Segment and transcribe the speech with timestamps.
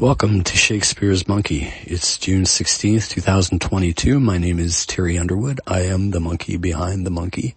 [0.00, 1.70] Welcome to Shakespeare's Monkey.
[1.82, 4.18] It's June 16th, 2022.
[4.18, 5.60] My name is Terry Underwood.
[5.66, 7.54] I am the monkey behind the monkey.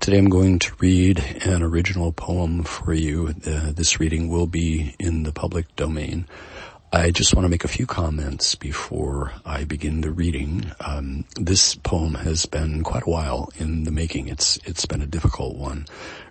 [0.00, 3.36] Today I'm going to read an original poem for you.
[3.46, 6.26] Uh, this reading will be in the public domain.
[6.92, 10.70] I just want to make a few comments before I begin the reading.
[10.80, 14.28] Um, this poem has been quite a while in the making.
[14.28, 15.86] It's it's been a difficult one,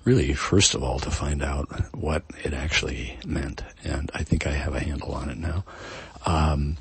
[0.05, 0.33] really.
[0.33, 4.73] First of all, to find out what it actually meant, and I think I have
[4.73, 5.65] a handle on it now.
[6.25, 6.77] Um,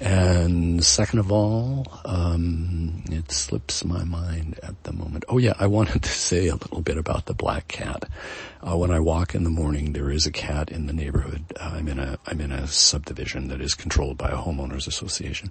[0.00, 5.24] and second of all, um, it slips my mind at the moment.
[5.28, 8.04] Oh yeah, I wanted to say a little bit about the black cat.
[8.62, 11.44] Uh, when I walk in the morning, there is a cat in the neighborhood.
[11.58, 15.50] Uh, I'm in a I'm in a subdivision that is controlled by a homeowners association,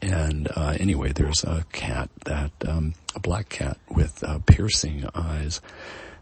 [0.00, 5.60] and uh, anyway, there's a cat that um, a black cat with uh, piercing eyes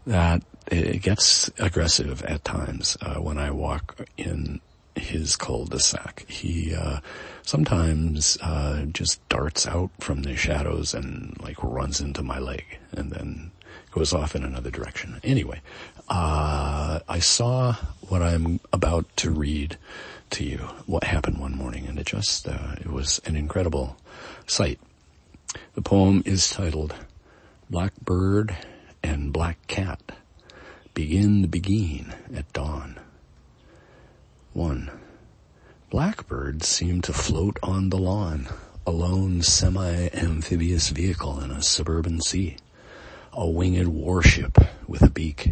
[0.07, 4.59] that it gets aggressive at times uh, when I walk in
[4.99, 6.25] his cul-de-sac.
[6.27, 6.99] He uh,
[7.43, 13.11] sometimes uh, just darts out from the shadows and like runs into my leg and
[13.11, 13.51] then
[13.91, 15.19] goes off in another direction.
[15.23, 15.61] Anyway,
[16.09, 17.73] uh, I saw
[18.07, 19.77] what I'm about to read
[20.31, 23.97] to you, what happened one morning, and it just, uh, it was an incredible
[24.45, 24.79] sight.
[25.73, 26.93] The poem is titled
[27.69, 28.55] Blackbird
[29.01, 29.99] and Black Cat
[30.93, 32.99] Begin the Beguine at Dawn.
[34.53, 34.89] 1.
[35.91, 38.47] Blackbirds seem to float on the lawn,
[38.85, 42.57] a lone semi-amphibious vehicle in a suburban sea.
[43.31, 45.51] A winged warship with a beak,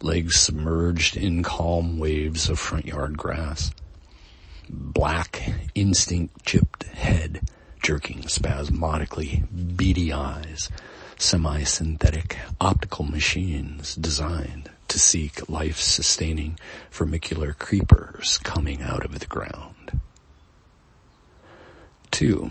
[0.00, 3.70] legs submerged in calm waves of front yard grass.
[4.70, 7.50] Black, instinct-chipped head,
[7.82, 10.70] jerking spasmodically, beady eyes,
[11.18, 16.58] semi-synthetic optical machines designed to seek life-sustaining
[16.90, 19.98] vermicular creepers coming out of the ground.
[22.10, 22.50] Two,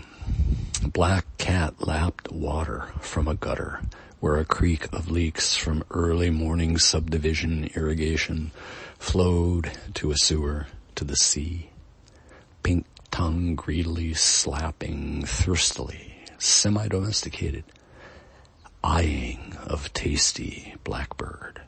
[0.82, 3.80] black cat lapped water from a gutter
[4.18, 8.50] where a creek of leaks from early morning subdivision irrigation
[8.98, 10.66] flowed to a sewer
[10.96, 11.70] to the sea.
[12.64, 17.62] Pink tongue greedily slapping thirstily, semi-domesticated,
[18.82, 21.60] eyeing of tasty blackbird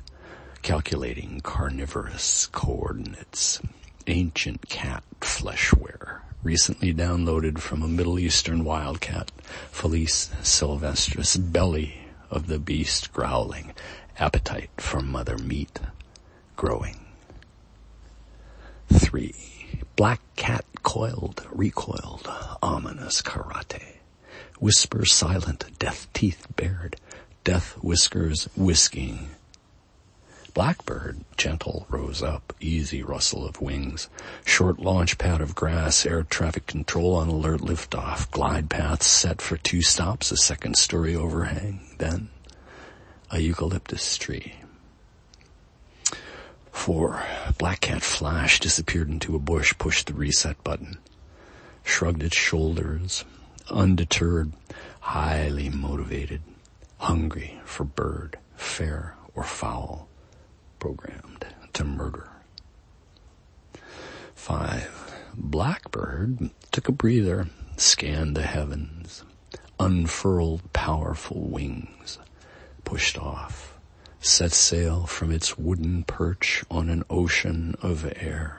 [0.64, 3.60] calculating carnivorous coordinates.
[4.06, 9.30] Ancient cat fleshware, recently downloaded from a Middle Eastern wildcat,
[9.70, 11.98] Felis sylvestris, belly
[12.30, 13.74] of the beast growling,
[14.18, 15.80] appetite for mother meat
[16.56, 16.98] growing.
[18.90, 19.34] Three,
[19.96, 22.26] black cat coiled, recoiled,
[22.62, 23.98] ominous karate.
[24.60, 26.96] Whisper silent, death teeth bared,
[27.44, 29.28] death whiskers whisking,
[30.54, 34.08] Blackbird, gentle, rose up, easy rustle of wings.
[34.46, 39.56] Short launch pad of grass, air traffic control on alert liftoff, glide path set for
[39.56, 42.28] two stops, a second story overhang, then
[43.32, 44.54] a eucalyptus tree.
[46.70, 47.24] Four,
[47.58, 50.98] black cat flash, disappeared into a bush, pushed the reset button,
[51.82, 53.24] shrugged its shoulders,
[53.70, 54.52] undeterred,
[55.00, 56.42] highly motivated,
[56.98, 60.08] hungry for bird, fair or foul
[60.84, 62.28] programmed to murder.
[64.34, 65.14] Five.
[65.34, 69.24] Blackbird took a breather, scanned the heavens,
[69.80, 72.18] unfurled powerful wings,
[72.84, 73.78] pushed off,
[74.20, 78.58] set sail from its wooden perch on an ocean of air.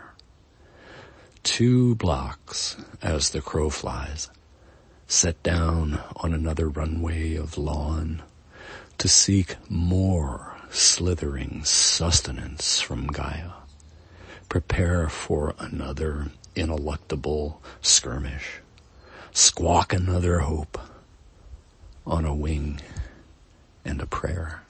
[1.43, 4.31] Two blocks as the crow flies,
[5.05, 8.23] set down on another runway of lawn
[8.97, 13.51] to seek more slithering sustenance from Gaia.
[14.49, 18.59] Prepare for another ineluctable skirmish.
[19.31, 20.77] Squawk another hope
[22.05, 22.81] on a wing
[23.85, 24.64] and a prayer.